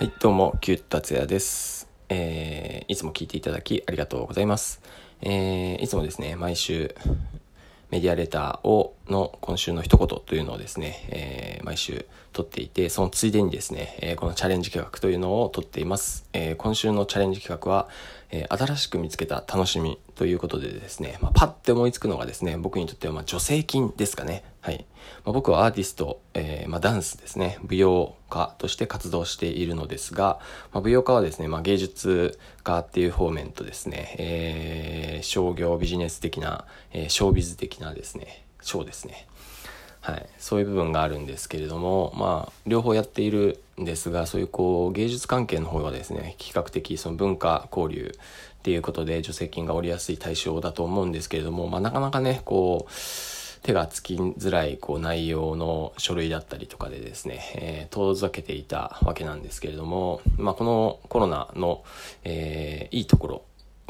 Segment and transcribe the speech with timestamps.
[0.00, 1.86] はい、どうも、キュッ達也です。
[2.08, 4.80] えー、いつも聞いていただきありがとうございます。
[5.20, 6.94] えー、いつもですね、毎週、
[7.90, 16.28] メディアレターを、の今週の一言というのをですね、えー毎週撮っていて、そのついでにですね、えーこのチャレンジ企画というのを撮っています。
[16.32, 17.88] えー今週のチャレンジ企画は、
[18.30, 24.44] えー新しく見つけた楽しみということでですね、まあ、パッて思いつくのがですね、僕にとってはまあ助成金ですかね。
[24.60, 24.84] はい。
[25.24, 30.38] まあ、僕はアーティスト、えーまあ、ダンスですね、舞踊家として活動しているのですが、
[30.72, 39.26] まあ、舞踊家はですね、まあ、芸術家っていう方面とですね、えー商業ビジネス的な、えーショービズ的なですね、ショーですね。
[40.00, 48.14] はい、そういう部分があるんですけれども、まあ、両方やっているんですが、そういうこう、芸術関係の方はですね、比較的その文化交流
[48.60, 52.92] っていうことで助成金が下りやすい対象だと思うんですけれども、まあ、なかなかね、こう、
[53.62, 61.84] 手がつきづらいこう内容の書類だったりとかでですね、えー遠ざけていたわけなんですけれども、まあ、このコロナの、
[62.24, 63.42] えーいいところ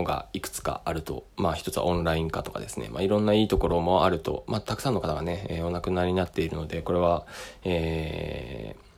[0.04, 7.26] がいくつかあると、まあ一つはオンライン化とかですね、まあいろんないいところもあると、まあたくさんの方がね、えーお亡くなりになっているので、これは、
[7.64, 8.90] えー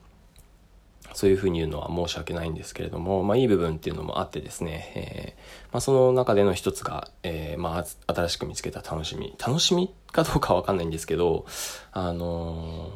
[1.15, 9.35] そういうふうに言うのは申し訳ないんですけれども、まあいい部分っていうのもあってですね、えーまあその中での一つが、えーまあ新しく見つけた楽しみ。
[9.39, 11.45] 楽しみかどうかわかんないんですけど、
[11.91, 12.89] あの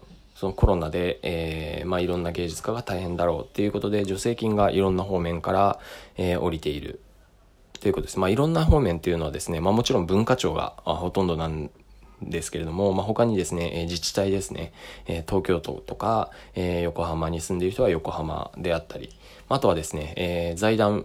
[0.00, 0.04] ー
[0.34, 5.78] そのコロナで、えーまあ、いろんな芸術家が大変だろうっていうことで助成金がいろんな方面から、
[6.16, 7.00] えー降りている
[7.84, 8.18] ということです。
[8.18, 11.70] まあ、いろんな方面っていうのはですね、まあ、もちろん文化庁がほとんどなん
[12.22, 14.72] ですけれども、まあ、他にですね、自治体ですね、
[15.06, 19.10] 東京都とか、横浜に住んでいる人は横浜であったり、
[19.50, 21.04] あとはですね、財団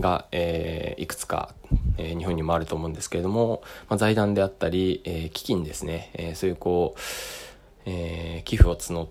[0.00, 1.54] が、いくつか、
[1.98, 7.00] え日本にもあると思うんですけれども、まあ、財団であったり、え基金ですね、えそういうこう、
[7.84, 9.08] え寄付を募っ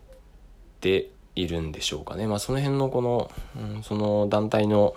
[0.81, 2.25] ているんでしょうかね。
[2.25, 4.95] まあ、その辺のこの、うんその団体の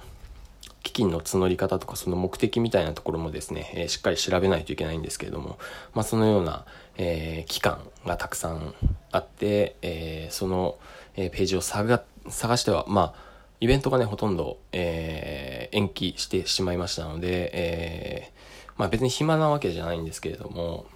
[0.99, 5.59] 金の募り方とかその目的みたいなところもですね、えーしっかり調べないといけないんですけれども、
[5.95, 6.65] まあ、そのような、
[6.97, 8.75] えー機関がたくさん
[9.13, 10.77] あって、えーその、
[11.17, 13.21] えページを探しては、まあ、
[13.61, 18.33] イベントがね、ほとんど、え延期してしまいましたので、え
[18.77, 20.87] まあ別に暇なわけじゃないんですけれども、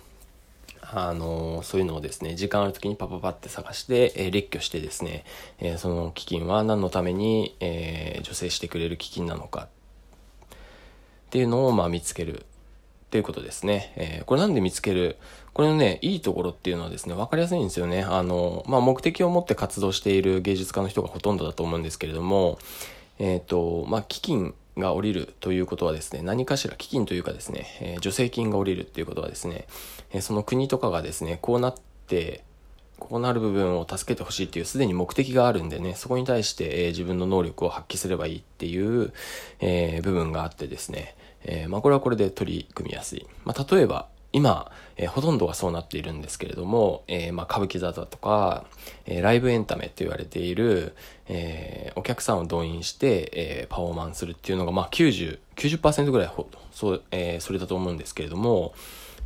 [0.95, 5.25] あのそういうのをですね、時間ある時にパパパって探して、えー列挙してですね、
[5.59, 9.69] えーその基金は何のために、えー助成してくれる基金なのか
[11.33, 12.45] ていうのを、まあ、見つけるっ
[13.11, 13.93] ていうことですね。
[13.97, 15.17] えーこれなんで見つける？
[15.55, 18.03] これのね、いいところっていうのはですね、わかりやすいんですよね。
[18.03, 22.59] あの、まあ、目的を持って活動している芸術家の人がほとんどだと思うんですけれども、
[23.19, 29.67] えっ、と、まあ、基金が降りるということはですね、何かしら基金というかですね、えー助成金が降りるっていうことはですね、
[30.13, 31.75] えその国とかがですね、こうなっ
[32.07, 32.45] て、
[32.99, 39.13] こうなる部分を助けてほしいっていうすでに目的があるんでね、そこに対して、えー自分の能力を発揮すればいいっていう、
[39.61, 43.27] えー部分があってですね、えーまあこれはこれで取り組みやすい。
[43.45, 48.65] まあ例えば、今、えーほとんどがそうなっているんですけれども、えーまあ歌舞伎座だとか、
[49.07, 50.95] えーライブエンタメって言われている、
[51.29, 58.75] えお客さんを動員して、えパフォーマンスするっていうのが、まあ90、90%ぐらいほそう、えそれだと思うんですけれども、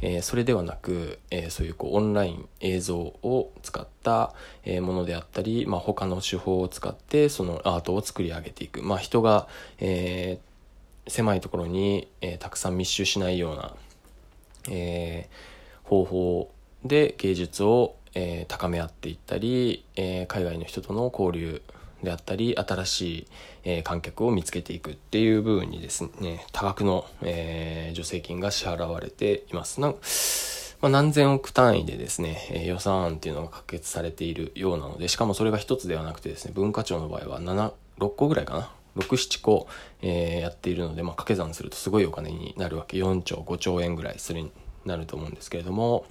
[0.00, 4.34] えーそれではなく、えーそういうこうオンライン映像を使った、
[4.64, 9.48] えーものであったり、まあ、他の手法を使ってそのアートを作り上げていく、まあ、人が、
[9.78, 10.38] え
[11.08, 13.74] 狭いところに、えたくさん密集しないような、
[14.70, 15.28] え
[15.84, 16.50] 方法
[16.84, 21.62] で芸術を、え高め合っていったり、え海外の人との交流
[22.02, 23.26] であったり新しい、
[23.64, 29.80] えー観客を見つけていくっていう部分にですね多額の、えー助成金が支払われています。
[29.80, 29.94] な
[30.82, 39.66] まあ、何千億単位でですね、えー予算案っていうのが可決されているようなのでしかもそれが一つではなくてですね文化庁の場合は7 6個ぐらいかな？67個、
[40.02, 42.98] えーやっているので、まあ、掛け算するとすごいお金になるわけ。
[42.98, 44.52] 4兆5兆円ぐらいするに
[44.84, 46.06] なると思うんですけれども、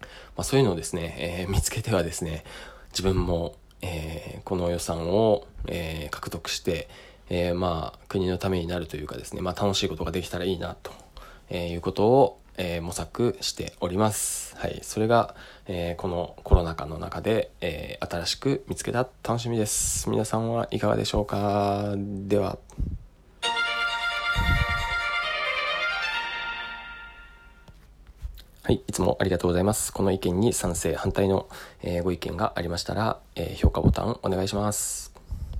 [0.00, 2.44] まあ、そういうのをですね、えー見つけてはですね
[2.90, 6.88] 自分も、えーこの予算を、えー獲得して、
[7.28, 10.92] えーまあ国のためになるというかですね、まあ、楽しいことができたらいいなと、
[11.50, 14.56] えいうことを、え模索しております。
[14.56, 14.80] はい。
[14.82, 15.36] それが、
[15.66, 20.10] えこのコロナ禍の中で、え新しく見つけた楽しみです。
[20.10, 21.94] 皆さんはいかがでしょうか？
[21.96, 22.58] では。
[28.68, 29.94] はい、いつもありがとうございます。
[29.94, 31.48] この意見に賛成、反対の、
[31.82, 35.17] えーご意見がありましたら、えー評価ボタンお願いします。